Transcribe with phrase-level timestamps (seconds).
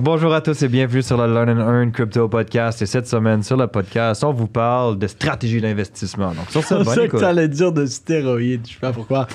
[0.00, 2.80] Bonjour à tous et bienvenue sur le Learn and Earn Crypto Podcast.
[2.82, 6.28] Et cette semaine, sur le podcast, on vous parle de stratégie d'investissement.
[6.28, 7.20] Donc, sur ce, C'est bonne ça que écoute.
[7.20, 9.26] t'allais dire de stéroïdes, je sais pas pourquoi.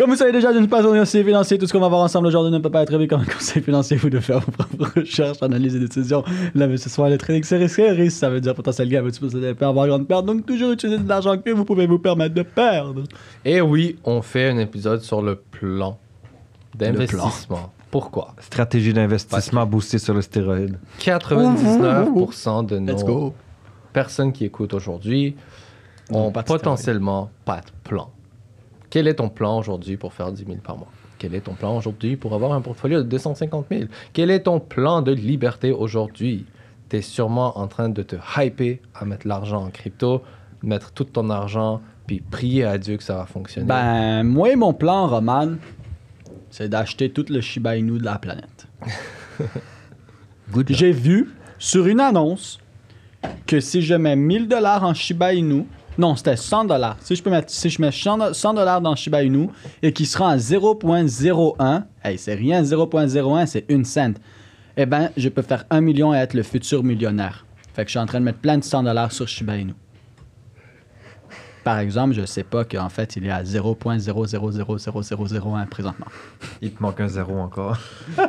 [0.00, 1.58] Comme vous savez déjà, je ne suis pas un conseiller financier.
[1.58, 3.62] Tout ce qu'on va voir ensemble aujourd'hui ne peut pas être vu comme un conseil
[3.62, 3.98] financier.
[3.98, 6.24] Vous devez faire vos propres recherches, analyses et décisions.
[6.54, 7.90] L'investissement et le trading, c'est risqué.
[7.90, 10.24] Risque, ça veut dire potentiel gain, mais tu peux avoir grande perte.
[10.24, 13.04] Donc, toujours utiliser de l'argent que vous pouvez vous permettre de perdre.
[13.44, 15.98] Et oui, on fait un épisode sur le plan
[16.74, 17.70] d'investissement.
[17.90, 18.34] Pourquoi?
[18.40, 20.78] Stratégie d'investissement boostée sur le stéroïde.
[21.00, 23.34] 99% de Let's nos go.
[23.92, 25.36] personnes qui écoutent aujourd'hui
[26.10, 28.10] ont potentiellement pas de plan.
[28.90, 30.88] Quel est ton plan aujourd'hui pour faire 10 000 par mois?
[31.18, 34.58] Quel est ton plan aujourd'hui pour avoir un portfolio de 250 000 Quel est ton
[34.58, 36.46] plan de liberté aujourd'hui?
[36.88, 40.22] Tu es sûrement en train de te hyper à mettre l'argent en crypto,
[40.62, 43.66] mettre tout ton argent, puis prier à Dieu que ça va fonctionner.
[43.66, 45.50] Ben, moi, mon plan, Roman,
[46.50, 48.66] c'est d'acheter tout le Shiba Inu de la planète.
[50.68, 52.58] J'ai vu sur une annonce
[53.46, 55.66] que si je mets 1000 dollars en Shiba Inu,
[56.00, 56.96] non, c'était 100 dollars.
[57.00, 59.50] Si je peux mettre, si je mets 100 dollars dans Shiba Inu
[59.82, 64.14] et qu'il sera à 0.01, hey, c'est rien, 0.01, c'est une cent.
[64.78, 67.44] Eh ben, je peux faire 1 million et être le futur millionnaire.
[67.74, 69.74] Fait que je suis en train de mettre plein de 100 dollars sur Shiba Inu.
[71.64, 76.06] Par exemple, je sais pas qu'en fait, il est à 0.000001 présentement.
[76.62, 77.76] Il te manque un zéro encore.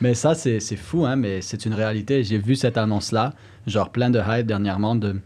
[0.00, 2.24] Mais ça, c'est c'est fou, hein, mais c'est une réalité.
[2.24, 3.32] J'ai vu cette annonce-là,
[3.66, 5.20] genre plein de hype dernièrement de...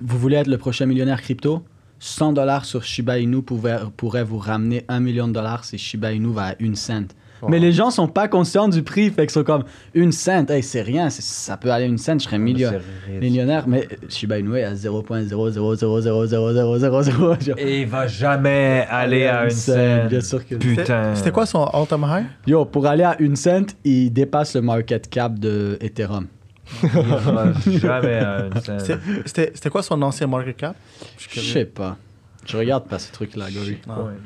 [0.00, 1.62] Vous voulez être le prochain millionnaire crypto
[2.00, 6.12] 100 dollars sur Shiba Inu pourrait, pourrait vous ramener 1 million de dollars si Shiba
[6.12, 7.04] Inu va à une cent.
[7.50, 10.62] Mais les gens sont pas conscients du prix, fait qu'ils sont comme une cent, hey,
[10.62, 13.20] c'est rien, c'est- ça peut aller à une cent, je serais millio- C'est riche.
[13.20, 13.68] millionnaire.
[13.68, 17.58] Mais Shiba Inu est à 0.0000000.
[17.58, 20.08] Et il va jamais aller à une scène.
[20.08, 21.14] Bien sûr que Putain.
[21.14, 22.24] C'était quoi son all-time high?
[22.46, 26.26] Yo, pour aller à une cent, il dépasse le market cap de Ethereum.
[28.62, 29.00] Scène.
[29.26, 30.76] C'était- quoi son ancien market cap?
[31.18, 31.96] Je sais pas.
[32.46, 33.78] Je regarde pas ces trucs-là, Gory.
[33.86, 34.10] Non.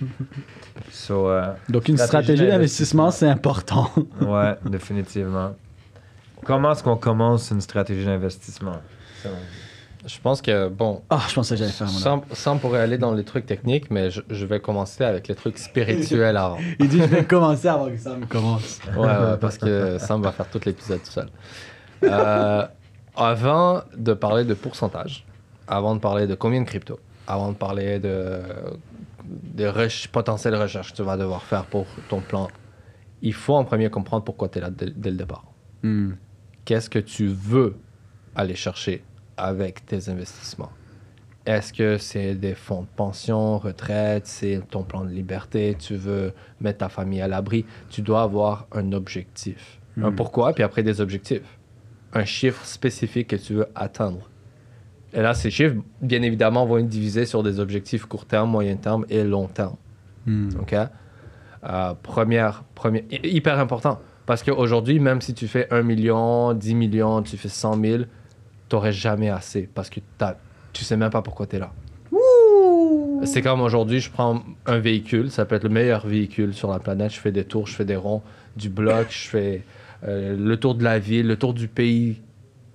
[0.92, 3.90] So, euh, Donc, une stratégie d'investissement, c'est important.
[4.20, 5.54] ouais, définitivement.
[6.44, 8.76] Comment est-ce qu'on commence une stratégie d'investissement?
[10.06, 13.12] Je pense que, bon, Ah, je pensais que j'allais faire Sam, Sam pourrait aller dans
[13.12, 16.58] les trucs techniques, mais je, je vais commencer avec les trucs spirituels avant.
[16.78, 18.78] Il dit, je vais commencer avant que ça me commence.
[18.96, 21.28] Ouais, ouais, parce que Sam va faire tout l'épisode tout seul.
[22.04, 22.66] Euh,
[23.16, 25.24] avant de parler de pourcentage,
[25.66, 28.40] avant de parler de combien de crypto, avant de parler de,
[29.24, 32.48] de reche- potentielles recherches que tu vas devoir faire pour ton plan,
[33.20, 35.44] il faut en premier comprendre pourquoi tu es là dès, dès le départ.
[35.82, 36.12] Hmm.
[36.64, 37.76] Qu'est-ce que tu veux
[38.36, 39.02] aller chercher
[39.36, 40.70] avec tes investissements?
[41.44, 46.34] Est-ce que c'est des fonds de pension, retraite, c'est ton plan de liberté, tu veux
[46.60, 47.64] mettre ta famille à l'abri?
[47.88, 49.80] Tu dois avoir un objectif.
[50.00, 51.57] Un pourquoi, puis après des objectifs.
[52.14, 54.28] Un chiffre spécifique que tu veux atteindre.
[55.12, 58.76] Et là, ces chiffres, bien évidemment, vont être divisés sur des objectifs court terme, moyen
[58.76, 59.76] terme et long terme.
[60.26, 60.48] Hmm.
[60.60, 60.74] OK?
[60.74, 64.00] Euh, première, première, hy- hyper important.
[64.26, 68.02] Parce qu'aujourd'hui, même si tu fais 1 million, 10 millions, tu fais 100 000,
[68.68, 70.36] tu n'aurais jamais assez parce que t'as-
[70.74, 71.72] tu sais même pas pourquoi tu es là.
[73.24, 76.78] C'est comme aujourd'hui, je prends un véhicule, ça peut être le meilleur véhicule sur la
[76.78, 78.22] planète, je fais des tours, je fais des ronds,
[78.56, 79.62] du bloc, je fais
[80.04, 82.22] euh, le tour de la ville, le tour du pays.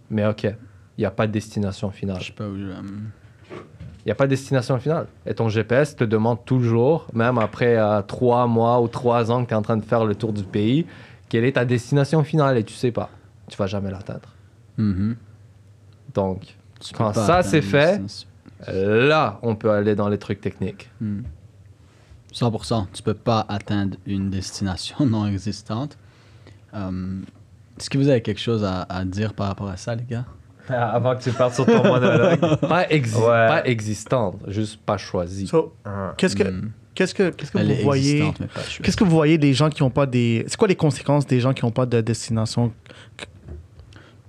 [0.10, 0.56] Mais OK, il
[1.00, 2.20] n'y a pas de destination finale.
[2.20, 2.66] Je sais pas où je...
[4.06, 5.08] Il n'y a pas de destination finale.
[5.26, 9.48] Et ton GPS te demande toujours, même après euh, trois mois ou trois ans que
[9.50, 10.86] tu es en train de faire le tour du pays,
[11.30, 13.10] quelle est ta destination finale et tu sais pas.
[13.48, 14.30] Tu vas jamais l'atteindre.
[14.78, 15.16] Mhm.
[16.14, 18.02] Donc, Tu Quand ça, c'est fait,
[18.68, 20.92] là, on peut aller dans les trucs techniques.
[21.00, 21.22] Hmm.
[22.34, 22.88] 100%.
[22.94, 25.98] Tu peux pas atteindre une destination non existante.
[26.76, 27.22] Euh,
[27.80, 30.26] Est-ce que vous avez quelque chose à, à dire par rapport à ça, les gars?
[30.70, 32.40] Avant que tu partes sur ton monologue.
[32.62, 33.48] Pas, exi- Ouais.
[33.48, 35.46] pas existante, juste pas choisie.
[35.48, 35.74] So,
[36.18, 36.70] qu'est-ce que, Hmm.
[36.96, 38.32] qu'est-ce que, qu'est-ce que Elle vous voyez?
[38.82, 40.46] Qu'est-ce que vous voyez des gens qui n'ont pas des.
[40.48, 42.72] C'est quoi les conséquences des gens qui n'ont pas de destination?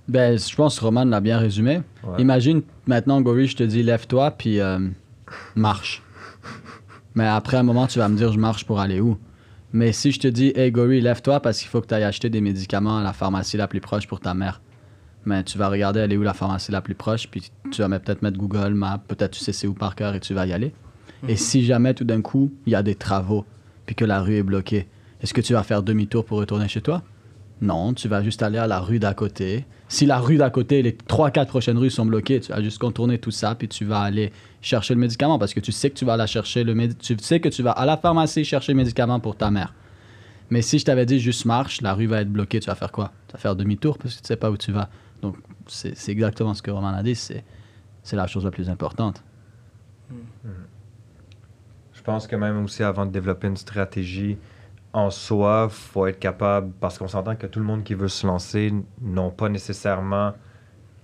[0.07, 1.81] Ben, je pense que Roman l'a bien résumé.
[2.03, 2.19] Ouais.
[2.21, 4.77] Imagine maintenant, Gory, je te dis lève-toi puis euh,
[5.55, 6.03] marche.
[7.15, 9.17] Mais après un moment, tu vas me dire je marche pour aller où?
[9.75, 12.29] Mais si je te dis hey Gory, lève-toi parce qu'il faut que tu ailles acheter
[12.29, 14.61] des médicaments à la pharmacie la plus proche pour ta mère.
[15.25, 17.89] Mais tu vas regarder elle est où la pharmacie la plus proche puis tu vas
[17.99, 20.53] peut-être mettre Google Maps, peut-être tu sais c'est où par cœur et tu vas y
[20.53, 20.73] aller.
[21.27, 23.43] Et si jamais tout d'un coup, il y a des travaux
[23.85, 24.87] puis que la rue est bloquée,
[25.19, 27.03] est-ce que tu vas faire demi-tour pour retourner chez toi?
[27.61, 29.65] Non, tu vas juste aller à la rue d'à côté.
[29.87, 33.17] Si la rue d'à côté, les 3-4 prochaines rues sont bloquées, tu vas juste contourner
[33.17, 34.31] tout ça, puis tu vas aller
[34.61, 37.39] chercher le médicament parce que tu sais que tu vas aller chercher le tu sais
[37.39, 39.73] que tu vas à la pharmacie chercher le médicament pour ta mère.
[40.49, 42.91] Mais si je t'avais dit juste marche, la rue va être bloquée, tu vas faire
[42.91, 43.11] quoi?
[43.27, 44.89] Tu vas faire demi-tour parce que tu sais pas où tu vas.
[45.21, 45.37] Donc
[45.67, 47.43] c'est exactement ce que Roman a dit, c'est
[48.05, 49.23] c'est la chose la plus importante.
[51.93, 54.37] Je pense que même aussi avant de développer une stratégie
[54.95, 58.25] en soi, faut être capable, parce qu'on s'entend que tout le monde qui veut se
[58.25, 60.33] lancer n'ont pas nécessairement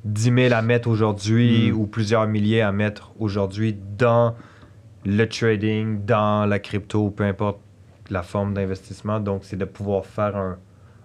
[0.05, 1.75] 10 000 à mettre aujourd'hui Mm.
[1.77, 4.33] ou plusieurs milliers à mettre aujourd'hui dans
[5.05, 7.59] le trading, dans la crypto, peu importe
[8.09, 9.19] la forme d'investissement.
[9.19, 10.57] Donc, c'est de pouvoir faire un,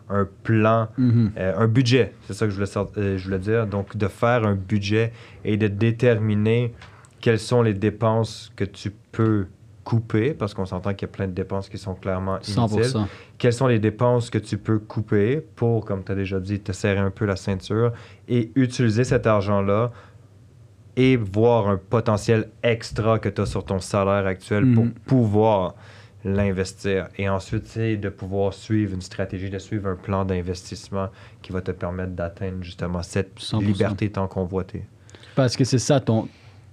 [0.08, 1.32] un plan Mhm.
[1.38, 3.66] euh, un budget, c'est ça que je voulais, euh, je voulais dire.
[3.66, 5.12] Donc, de faire un budget
[5.44, 6.72] et de déterminer
[7.20, 9.46] quelles sont les dépenses que tu peux
[9.86, 12.82] couper, parce qu'on s'entend qu'il y a plein de dépenses qui sont clairement inutiles.
[12.96, 13.06] 100%.
[13.38, 16.72] Quelles sont les dépenses que tu peux couper pour, comme tu as déjà dit, te
[16.72, 17.92] serrer un peu la ceinture
[18.28, 19.92] et utiliser cet argent-là
[20.96, 24.92] et voir un potentiel extra que tu as sur ton salaire actuel pour Mhm.
[25.06, 25.74] pouvoir
[26.24, 27.08] l'investir.
[27.18, 31.08] Et ensuite, c'est de pouvoir suivre une stratégie, de suivre un plan d'investissement
[31.42, 33.60] qui va te permettre d'atteindre justement cette 100%.
[33.60, 34.82] liberté tant convoitée.
[35.36, 36.28] Parce que c'est ça, ton,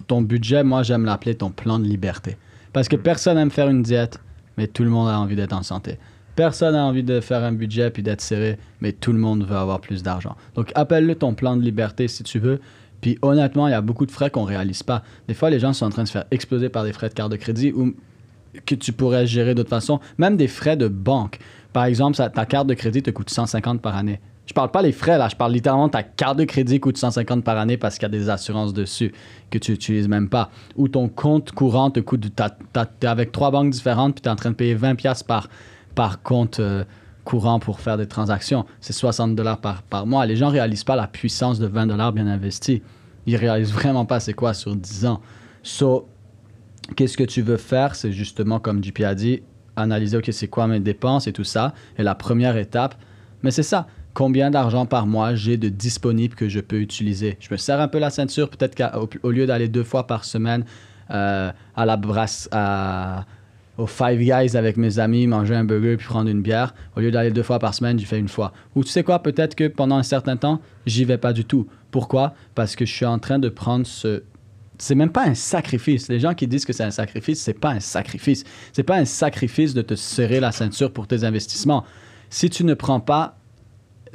[0.08, 2.36] ton budget, moi j'aime l'appeler ton plan de liberté.
[2.74, 4.18] Parce que personne aime faire une diète,
[4.58, 5.96] mais tout le monde a envie d'être en santé.
[6.34, 9.56] Personne n'a envie de faire un budget puis d'être serré, mais tout le monde veut
[9.56, 10.34] avoir plus d'argent.
[10.56, 12.60] Donc appelle-le ton plan de liberté si tu veux.
[13.00, 15.04] Puis honnêtement, il y a beaucoup de frais qu'on réalise pas.
[15.28, 17.14] Des fois, les gens sont en train de se faire exploser par des frais de
[17.14, 17.94] carte de crédit ou
[18.66, 20.00] que tu pourrais gérer d'autre façon.
[20.18, 21.38] Même des frais de banque.
[21.72, 24.20] Par exemple, ta carte de crédit te coûte 150 par année.
[24.46, 27.42] Je parle pas les frais là, je parle littéralement ta carte de crédit coûte 150
[27.44, 29.12] par année parce qu'il y a des assurances dessus
[29.50, 30.50] que tu n'utilises même pas.
[30.76, 32.26] Ou ton compte courant te coûte,
[33.00, 35.48] t'es avec trois banques différentes puis tu es en train de payer 20 pièces par,
[35.94, 36.84] par compte euh,
[37.24, 38.64] courant pour faire des transactions.
[38.80, 40.26] C'est 60 dollars par, par mois.
[40.26, 42.80] Les gens réalisent pas la puissance de 20 dollars bien investis.
[43.26, 45.20] Ils réalisent vraiment pas c'est quoi sur 10 ans.
[45.62, 46.06] So,
[46.96, 47.94] qu'est-ce que tu veux faire?
[47.94, 49.42] C'est justement, comme JP a dit,
[49.76, 51.72] analyser, OK, c'est quoi mes dépenses et tout ça.
[51.98, 52.94] Et la première étape,
[53.42, 53.86] mais c'est ça.
[54.14, 57.36] Combien d'argent par mois j'ai de disponible que je peux utiliser?
[57.40, 60.24] Je me serre un peu la ceinture, peut-être qu'au au lieu d'aller deux fois par
[60.24, 60.64] semaine
[61.10, 63.26] euh, à la brasse, à,
[63.76, 67.10] au Five Guys avec mes amis, manger un burger puis prendre une bière, au lieu
[67.10, 68.52] d'aller deux fois par semaine, j'y fais une fois.
[68.76, 71.66] Ou tu sais quoi, peut-être que pendant un certain temps, j'y vais pas du tout.
[71.90, 72.34] Pourquoi?
[72.54, 74.22] Parce que je suis en train de prendre ce,
[74.78, 76.08] c'est même pas un sacrifice.
[76.08, 78.44] Les gens qui disent que c'est un sacrifice, c'est pas un sacrifice.
[78.72, 81.84] C'est pas un sacrifice de te serrer la ceinture pour tes investissements.
[82.30, 83.38] Si tu ne prends pas,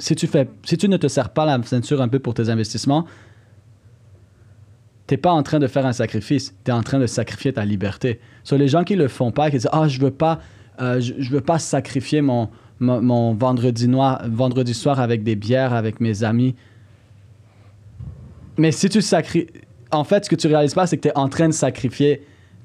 [0.00, 2.48] si tu fais, si tu ne te serres pas la ceinture un peu pour tes
[2.48, 3.06] investissements,
[5.06, 6.54] t'es pas en train de faire un sacrifice.
[6.64, 8.20] Tu es en train de sacrifier ta liberté.
[8.42, 10.40] Sur les gens qui le font pas, qui disent ah je veux pas,
[10.80, 12.48] euh, je, veux pas sacrifier mon
[12.80, 16.56] vendredi soir avec des bières avec mes amis.
[18.58, 19.46] Mais si tu sacrifies
[19.92, 22.22] en fait, ce que tu réalises pas, c'est que tu es en train de sacrifier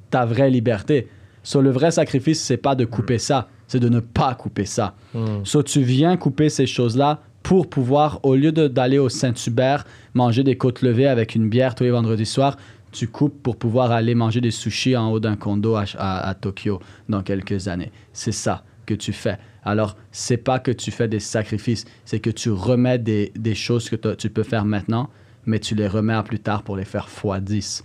[0.09, 1.07] ta vraie liberté.
[1.43, 4.95] Sur le vrai sacrifice, c'est pas de couper ça, c'est de ne pas couper ça.
[5.13, 5.43] Hmm.
[5.43, 10.57] So, tu viens couper ces choses-là pour pouvoir, au lieu d'aller au Saint-Hubert manger des
[10.57, 12.57] côtes levées avec une bière tous les vendredis soirs,
[12.91, 16.33] tu coupes pour pouvoir aller manger des sushis en haut d'un condo à, à- à
[16.33, 16.79] Tokyo
[17.09, 17.91] dans quelques années.
[18.13, 19.37] C'est ça que tu fais.
[19.63, 23.89] Alors, c'est pas que tu fais des sacrifices, c'est que tu remets des, des choses
[23.89, 25.09] que tu peux faire maintenant,
[25.45, 27.83] mais tu les remets à plus tard pour les faire x 10.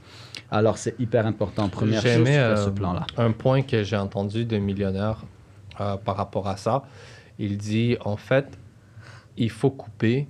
[0.50, 1.69] Alors, c'est hyper important.
[1.69, 3.07] Première chose, aimé, fais ce euh, plan-là.
[3.19, 5.25] Un point que j'ai entendu de millionnaires
[5.80, 6.82] euh, par rapport à ça,
[7.38, 8.58] il dit en fait,
[9.37, 10.26] il faut couper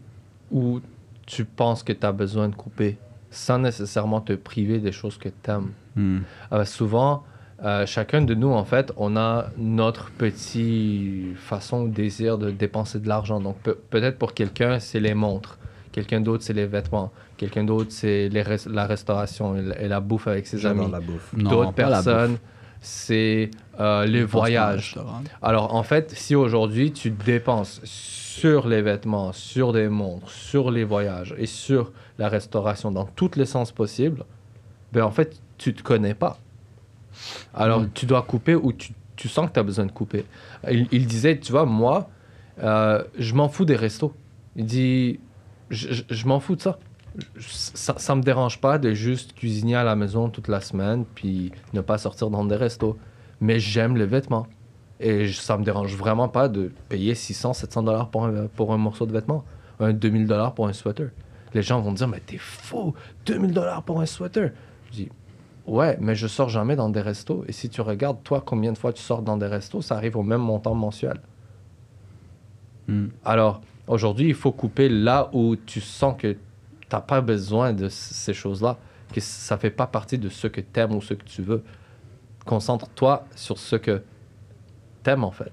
[0.52, 0.80] où
[1.26, 2.96] tu penses que tu as besoin de couper
[3.30, 5.70] sans nécessairement te priver des choses que tu aimes.
[5.96, 6.18] Hmm.
[6.52, 7.22] Euh, souvent,
[7.64, 12.98] euh, chacun de nous, en fait, on a notre petit façon ou désir de dépenser
[13.00, 13.40] de l'argent.
[13.40, 15.58] Donc, peut- peut-être pour quelqu'un, c'est les montres.
[15.92, 17.10] Quelqu'un d'autre, c'est les vêtements.
[17.36, 20.84] Quelqu'un d'autre, c'est les res- la restauration et la, et la bouffe avec ses J'adore
[20.84, 20.92] amis.
[20.92, 21.34] la bouffe.
[21.34, 22.04] D'autres pas la bouffe.
[22.06, 22.38] personnes,
[22.80, 24.96] c'est euh, les voyages.
[25.42, 30.84] Alors, en fait, si aujourd'hui tu dépenses sur les vêtements, sur des montres, sur les
[30.84, 34.24] voyages et sur la restauration dans tous les sens possibles,
[34.92, 36.38] ben en fait, tu te connais pas.
[37.54, 37.90] Alors, Mm.
[37.94, 40.24] tu dois couper ou tu, tu sens que tu as besoin de couper.
[40.70, 42.08] Il, il disait, tu vois, moi,
[42.62, 44.14] euh, je m'en fous des restos.
[44.56, 45.20] Il dit,
[45.70, 46.78] je, je- je m'en fous de ça.
[47.38, 51.52] Ça, ça me dérange pas de juste cuisiner à la maison toute la semaine puis
[51.72, 52.96] ne pas sortir dans des restos.
[53.40, 54.46] Mais j'aime les vêtements.
[55.00, 58.76] Et ça me dérange vraiment pas de payer 600, 700 dollars pour un, pour un
[58.76, 59.44] morceau de vêtement.
[59.80, 61.10] Un 2000 dollars pour un sweater.
[61.54, 64.50] Les gens vont dire, mais t'es fou, 2000 dollars pour un sweater.
[64.86, 65.08] Je dis,
[65.66, 67.44] ouais, mais je sors jamais dans des restos.
[67.48, 70.16] Et si tu regardes, toi, combien de fois tu sors dans des restos, ça arrive
[70.16, 71.18] au même montant mensuel.
[72.88, 73.08] Hmm.
[73.24, 76.36] Alors, aujourd'hui, il faut couper là où tu sens que
[76.90, 78.76] tu n'as pas besoin de ces choses-là,
[79.14, 81.62] que ça fait pas partie de ce que tu aimes ou ce que tu veux.
[82.44, 84.02] Concentre-toi sur ce que
[85.04, 85.52] tu aimes, en fait.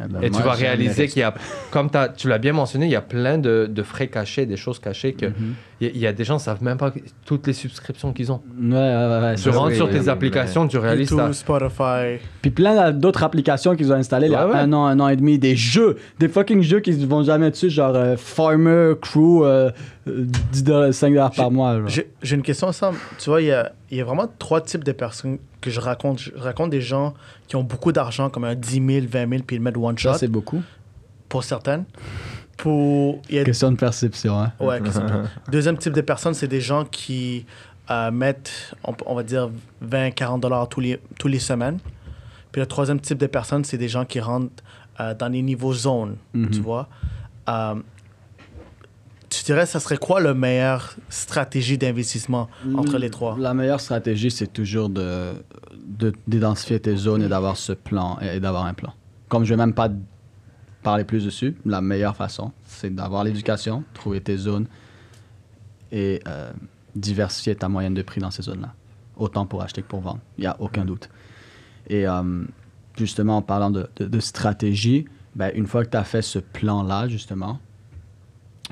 [0.00, 1.34] Eh ben, Et tu vas réaliser qu'il y a,
[1.70, 4.56] comme t'as- tu l'as bien mentionné, il y a plein de, de frais cachés, des
[4.56, 5.54] choses cachées que Mhm.
[5.80, 6.92] Il y, a- il y a des gens qui savent même pas
[7.24, 8.40] toutes les subscriptions qu'ils ont.
[8.60, 9.34] Ouais, ouais, ouais.
[9.36, 11.32] Tu rentres sur tes applications, tu réalises YouTube, ça.
[11.32, 12.22] Spotify.
[12.42, 15.16] Puis plein d'autres applications qu'ils ont installées il y a un an, un an et
[15.16, 19.70] demi, des jeux, des fucking jeux qui vont jamais dessus, genre euh, Farmer, Crew, euh,
[20.08, 21.78] euh, 10 dollars, 5 dollars par mois.
[21.86, 22.94] J'ai une question, Sam.
[23.18, 25.80] Tu vois, il y a, il y a vraiment trois types de personnes que je
[25.80, 26.18] raconte.
[26.20, 27.14] Je raconte des gens
[27.46, 29.96] qui ont beaucoup d'argent, comme un 10 000, 20 000, puis ils le mettent one
[29.98, 30.62] shot, Ça, c'est beaucoup.
[31.28, 31.84] pour certaines.
[32.58, 33.22] Pour...
[33.30, 34.38] Il y a Question de perception.
[34.38, 34.52] Hein.
[34.60, 34.80] Ouais,
[35.50, 37.46] Deuxième type de personnes, c'est des gens qui
[37.90, 39.48] euh, mettent, on, on va dire,
[39.80, 41.78] 20, 40 dollars tous les, tous les semaines.
[42.52, 44.62] Puis le troisième type de personnes, c'est des gens qui rentrent
[45.00, 46.50] euh, dans les niveaux zones, Mhm.
[46.50, 46.88] tu vois.
[47.48, 47.76] Euh,
[49.30, 53.36] tu dirais, ça serait quoi la meilleure stratégie d'investissement entre les trois?
[53.38, 55.32] La meilleure stratégie, c'est toujours de
[55.86, 58.92] de- d'identifier tes zones et d'avoir ce plan et, et d'avoir un plan.
[59.28, 59.88] Comme je vais même pas
[60.82, 64.66] parler plus dessus, la meilleure façon, c'est d'avoir l'éducation, trouver tes zones
[65.92, 66.52] et euh,
[66.94, 68.74] diversifier ta moyenne de prix dans ces zones-là.
[69.16, 70.20] Autant pour acheter que pour vendre.
[70.36, 71.08] Il n'y a aucun doute.
[71.88, 72.44] Et euh,
[72.96, 76.38] justement, en parlant de, de- de stratégie, ben, une fois que tu as fait ce
[76.38, 77.58] plan-là, justement,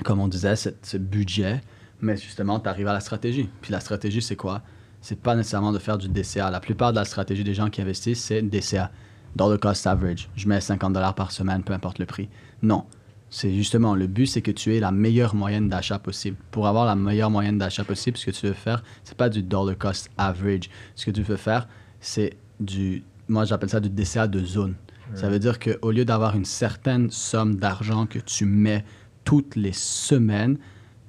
[0.04, 1.60] comme on disait, ce, ce budget,
[2.00, 3.48] mais justement, tu arrives à la stratégie.
[3.62, 4.62] Puis la stratégie, c'est quoi?
[5.00, 6.50] C'est pas nécessairement de faire du DCA.
[6.50, 8.90] La plupart de la stratégie des gens qui investissent, c'est DCA,
[9.36, 10.28] dollar cost average.
[10.36, 12.28] Je mets 50 dollars par semaine, peu importe le prix.
[12.62, 12.84] Non.
[13.28, 16.36] C'est justement le but, c'est que tu aies la meilleure moyenne d'achat possible.
[16.50, 19.42] Pour avoir la meilleure moyenne d'achat possible, ce que tu veux faire, c'est pas du
[19.42, 20.70] dollar cost average.
[20.94, 21.68] Ce que tu veux faire,
[22.00, 24.74] c'est du, moi j'appelle ça du DCA de zone.
[25.14, 28.84] Ça veut dire qu'au lieu d'avoir une certaine somme d'argent que tu mets
[29.24, 30.58] toutes les semaines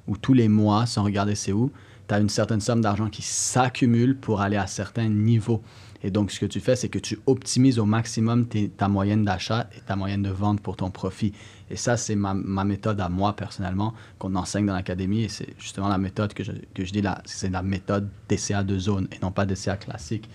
[0.07, 1.71] ou tous les mois, sans regarder c'est où,
[2.07, 5.61] tu as une certaine somme d'argent qui s'accumule pour aller à certains niveaux.
[6.07, 9.25] Et donc, ce que tu fais, c'est que tu optimises au maximum tes- ta moyenne
[9.25, 11.33] d'achat et ta moyenne de vente pour ton profit.
[11.69, 15.23] Et ça, c'est ma, ma méthode à moi, personnellement, qu'on enseigne dans l'académie.
[15.23, 18.79] Et c'est justement la méthode que je, que je dis c'est la méthode DCA de
[18.79, 20.29] zone et non pas DCA classique.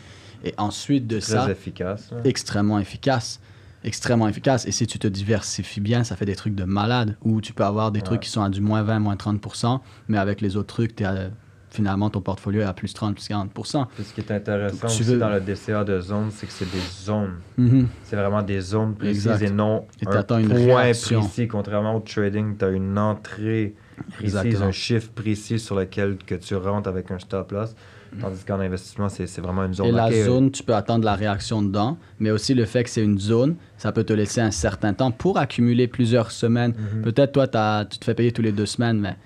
[0.44, 2.10] Et ensuite de Très ça, efficace.
[2.12, 2.20] hein.
[2.24, 3.40] extrêmement efficace.
[3.82, 4.66] Extrêmement efficace.
[4.66, 7.16] Et si tu te diversifies bien, ça fait des trucs de malade.
[7.22, 8.04] Où tu peux avoir des Ouais.
[8.04, 11.04] trucs qui sont à du moins 20, moins 30%, mais avec les autres trucs, t'es
[11.04, 11.30] à-
[11.72, 13.86] finalement, ton portfolio est à plus 30, plus 40%.
[13.94, 16.70] Puis ce qui est intéressant aussi veux- dans le DCA de zone, c'est que c'est
[16.70, 17.36] des zones.
[17.56, 17.88] Mhm.
[18.04, 19.46] C'est vraiment des zones précises Exact.
[19.46, 21.20] et non Et un une point réaction.
[21.20, 21.48] précis.
[21.48, 23.74] Contrairement au trading, tu as une entrée
[24.12, 24.66] précise, Exactement.
[24.66, 27.74] un chiffre précis sur lequel que tu rentres avec un stop loss.
[28.20, 29.86] Tandis qu'en investissement, c'est vraiment une zone.
[29.86, 33.02] Et la zone, tu peux attendre la réaction dedans, mais aussi le fait que c'est
[33.02, 36.74] une zone, ça peut te laisser un certain temps pour accumuler plusieurs semaines.
[36.96, 37.00] Mhm.
[37.02, 39.16] Peut-être toi, t'as- tu te fais payer tous les deux semaines, mais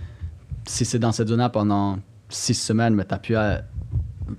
[0.69, 3.59] si c'est dans cette zone-là pendant six semaines, mais tu as pu euh,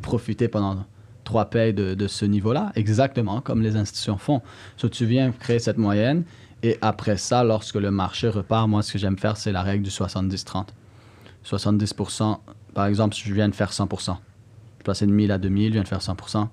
[0.02, 0.86] profiter pendant
[1.24, 4.42] trois payes de, ce niveau-là, exactement comme les institutions font.
[4.78, 6.24] So, tu viens créer cette moyenne,
[6.64, 9.84] et après ça, lorsque le marché repart, moi, ce que j'aime faire, c'est la règle
[9.84, 10.68] du 70-30.
[11.46, 12.38] 70%,
[12.74, 14.16] par exemple, je viens de faire 100%.
[14.80, 16.48] Je passais de 1000 à 2000, je viens de faire 100%.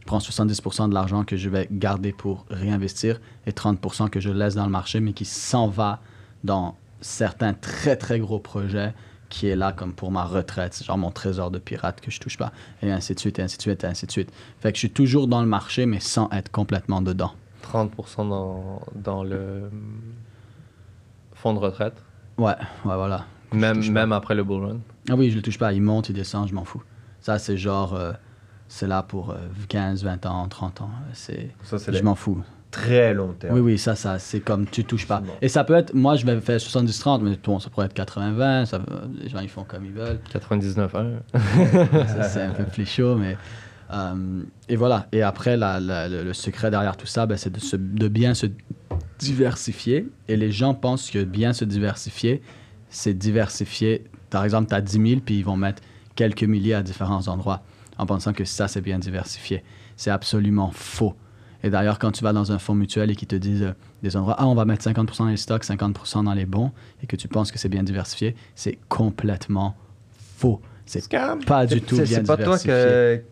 [0.00, 4.30] Je prends 70% de l'argent que je vais garder pour réinvestir et 30% que je
[4.30, 6.00] laisse dans le marché, mais qui s'en va
[6.44, 8.94] dans certains très très gros projets
[9.28, 12.20] qui est là comme pour ma retraite, c'est genre mon trésor de pirate que je
[12.20, 12.52] touche pas,
[12.82, 14.32] et ainsi de suite, et ainsi de suite, et ainsi de suite.
[14.60, 17.32] Fait que je suis toujours dans le marché, mais sans être complètement dedans.
[17.72, 19.70] 30% dans, dans le
[21.34, 21.94] fonds de retraite,
[22.38, 22.52] Ouais,
[22.84, 23.24] ouais, voilà.
[23.52, 24.78] même, même après le bull run.
[25.08, 26.82] Ah oui, je le touche pas, il monte, il descend, je m'en fous.
[27.20, 28.12] Ça, c'est genre, euh,
[28.68, 29.36] c'est là pour euh,
[29.68, 30.90] 15, 20 ans, 30 ans.
[31.14, 32.42] C'est, Ça, c'est je m'en fous.
[32.82, 33.54] Très long terme.
[33.54, 35.20] Oui, oui, ça, ça c'est comme tu touches pas.
[35.20, 35.32] Bon.
[35.42, 38.66] Et ça peut être, moi, je vais faire 70-30, mais bon, ça pourrait être 80-20,
[38.66, 38.80] ça,
[39.20, 40.18] les gens, ils font comme ils veulent.
[40.30, 41.10] 99 hein.
[42.08, 43.36] Ça, c'est un peu plus chaud, mais.
[43.92, 45.06] euh, et voilà.
[45.12, 48.08] Et après, la- la- le, le secret derrière tout ça, ben, c'est de, se- de
[48.08, 48.46] bien se
[49.18, 50.08] diversifier.
[50.28, 52.42] Et les gens pensent que bien se diversifier,
[52.90, 54.04] c'est diversifier.
[54.30, 55.82] Par exemple, tu as 10 000, puis ils vont mettre
[56.14, 57.62] quelques milliers à différents endroits
[57.98, 59.62] en pensant que ça, c'est bien diversifié.
[59.96, 61.14] C'est absolument faux.
[61.66, 63.72] Et d'ailleurs, quand tu vas dans un fonds mutuel et qu'ils te disent euh,
[64.04, 66.70] des endroits, ah, on va mettre 50% dans les stocks, 50% dans les bons,
[67.02, 69.74] et que tu penses que c'est bien diversifié, c'est complètement
[70.36, 70.60] faux.
[70.84, 71.08] C'est
[71.44, 72.68] pas du tout C'est bien c'est pas toi diversifié.
[72.70, 73.22] que-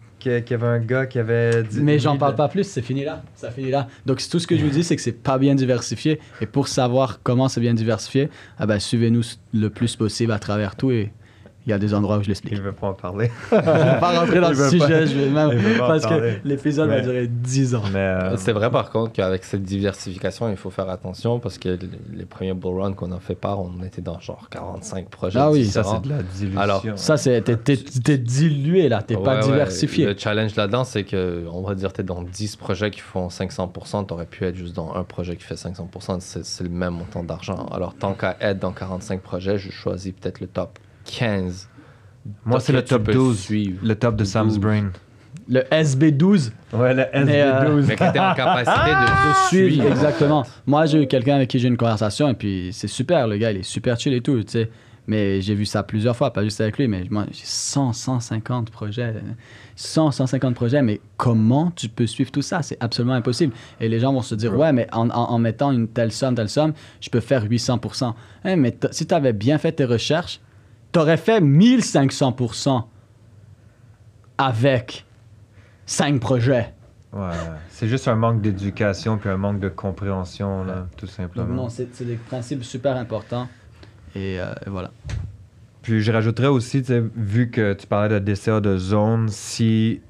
[0.40, 1.80] qu'il y avait un gars qui avait dit.
[1.82, 3.22] Mais j'en parle pas plus, c'est fini là.
[3.36, 3.88] Ça finit là.
[4.06, 6.18] Donc tout ce que je vous dis, c'est que c'est pas bien diversifié.
[6.40, 9.22] Et pour savoir comment c'est bien diversifié, ah ben, suivez-nous
[9.52, 11.12] le plus possible à travers tout et,
[11.66, 12.60] Il y a des endroits où je Il l'explique.
[12.60, 13.30] veut pas en parler.
[13.50, 13.62] je vais
[13.98, 16.38] pas rentrer dans Il le sujet, pas- je vais même, pas parce parler.
[16.42, 17.82] que l'épisode va durer 10 ans.
[17.94, 21.78] Euh, C'est vrai par contre qu'avec cette diversification, il faut faire attention parce que
[22.12, 25.38] les- premiers bull runs qu'on a fait part, on était dans genre 45 projets.
[25.38, 26.60] Ah oui, ça, c'est de la dilution.
[26.60, 29.50] Alors, Ça, c'est, t'es, t'es- t'es dilué là, t'es pas Ouais, ouais.
[29.52, 30.04] diversifié.
[30.06, 33.28] Le challenge là-dedans, c'est que, on va dire, tu es dans 10 projets qui font
[33.30, 36.70] 500%, tu aurais pu être juste dans un projet qui fait 500%, c'est c'est le
[36.70, 37.66] même montant d'argent.
[37.72, 41.68] Alors, tant qu'à être dans 45 projets, je choisis peut-être le top 15.
[42.44, 43.38] Moi, c'est le top peux 12.
[43.38, 43.78] suivre.
[43.82, 44.58] Le top de Sam's 12.
[44.60, 44.90] Brain.
[45.46, 49.86] Le SB12 Ouais, le Mais, euh, Mais que tu es en capacité de, de suivre,
[49.90, 50.44] exactement.
[50.66, 53.36] Moi, j'ai eu quelqu'un avec qui j'ai eu une conversation et puis c'est super, le
[53.36, 54.70] gars, il est super chill et tout, tu sais.
[55.06, 58.70] Mais j'ai vu ça plusieurs fois, pas juste avec lui, mais moi, j'ai 100, 150
[58.70, 59.12] projets.
[59.76, 62.62] 100, 150 projets, mais comment tu peux suivre tout ça?
[62.62, 63.52] C'est absolument impossible.
[63.80, 66.34] Et les gens vont se dire, ouais, mais en, en- en mettant une telle somme,
[66.36, 68.14] telle somme, je peux faire 800%.
[68.44, 70.40] Hein, mais t- si tu avais bien fait tes recherches,
[70.94, 72.84] tu aurais fait 1500%
[74.38, 75.04] avec
[75.86, 76.72] 5 projets.
[77.12, 77.30] Ouais,
[77.68, 81.54] c'est juste un manque d'éducation puis un manque de compréhension, là, tout Donc, simplement.
[81.54, 83.48] non, c'est des principes super importants.
[84.16, 84.90] Et euh, voilà.
[85.82, 86.82] Puis je rajouterais aussi,
[87.14, 90.00] vu que tu parlais de DCA de zone, si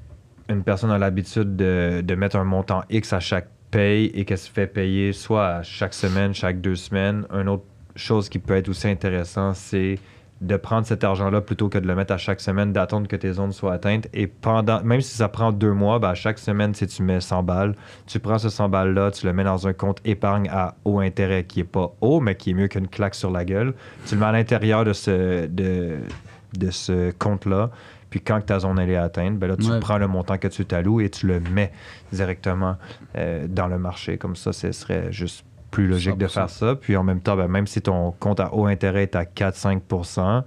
[0.49, 4.39] une personne a l'habitude de, de mettre un montant X à chaque paye et qu'elle
[4.39, 7.65] se fait payer soit à chaque semaine, chaque deux semaines, une autre
[7.97, 9.99] chose qui peut être aussi intéressant, c'est
[10.47, 13.33] de prendre cet argent-là plutôt que de le mettre à chaque semaine, d'attendre que tes
[13.33, 14.07] zones soient atteintes.
[14.13, 17.21] Et pendant, même si ça prend deux mois, ben, à chaque semaine, si tu mets
[17.21, 17.75] 100 balles,
[18.07, 21.45] tu prends ce 100 balles-là, tu le mets dans un compte épargne à haut intérêt
[21.45, 23.75] qui est pas haut, mais qui est mieux qu'une claque sur la gueule.
[24.07, 25.97] Tu le mets à l'intérieur de ce, de,
[26.59, 27.71] de ce compte-là.
[28.11, 29.81] Puis quand ta zone elle est atteinte, ben là, tu Ouais.
[29.81, 31.73] prends le montant que tu t'alloues et tu le mets
[32.13, 32.77] directement
[33.17, 34.19] euh, dans le marché.
[34.19, 36.31] Comme ça, ce serait juste plus logique de 100%.
[36.33, 36.75] faire ça.
[36.77, 40.43] Puis en même temps, ben, même si ton compte à haut intérêt est à 4-5%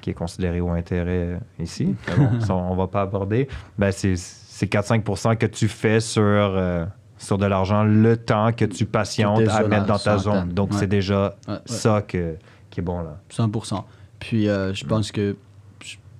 [0.00, 3.48] qui est considéré haut intérêt euh, ici, mais bon, ça, on va pas aborder,
[3.78, 6.84] ben, c'est c'est 4-5% que tu fais sur, euh,
[7.16, 10.50] sur de l'argent le temps que tu patientes à mettre dans ta zone.
[10.50, 10.78] Donc, Ouais.
[10.80, 11.60] c'est déjà Ouais, ouais.
[11.64, 12.36] ça que,
[12.68, 13.18] qui est bon là.
[13.30, 13.82] 100%.
[14.18, 15.36] Puis euh, je pense que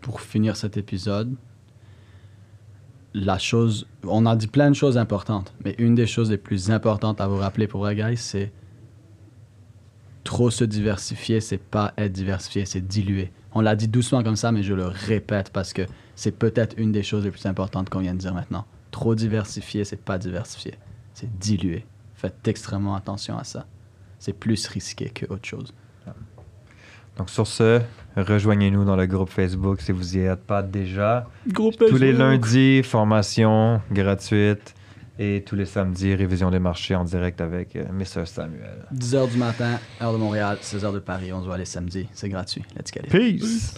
[0.00, 1.34] pour finir cet épisode,
[3.14, 6.70] la chose, on a dit plein de choses importantes, mais une des choses les plus
[6.70, 8.52] importantes à vous rappeler pour guys, c'est
[10.24, 13.32] trop se diversifier, c'est pas être diversifié, c'est diluer.
[13.52, 15.82] On l'a dit doucement comme ça, mais je le répète parce que
[16.14, 18.64] c'est peut-être une des choses les plus importantes qu'on vient de dire maintenant.
[18.90, 20.74] Trop diversifié, c'est pas diversifié,
[21.14, 21.84] c'est diluer.
[22.14, 23.66] Faites extrêmement attention à ça.
[24.18, 25.72] C'est plus risqué que autre chose.
[27.20, 27.82] Donc, sur ce,
[28.16, 31.26] rejoignez-nous dans le groupe Facebook si vous y êtes pas déjà.
[31.48, 34.74] Gros Tous les lundis, formation gratuite.
[35.18, 38.24] Et tous les samedis, révision des marchés en direct avec euh, Mr.
[38.24, 38.86] Samuel.
[38.94, 41.30] 10h du matin, heure de Montréal, 16h de Paris.
[41.30, 42.08] On se voit les samedis.
[42.14, 42.64] C'est gratuit.
[42.74, 43.10] Let's get it.
[43.10, 43.74] Peace!